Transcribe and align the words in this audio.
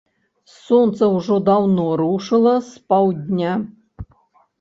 Сонца 0.51 1.09
ўжо 1.15 1.35
даўно 1.49 1.85
рушыла 2.01 2.53
з 2.71 2.95
паўдня. 2.95 3.53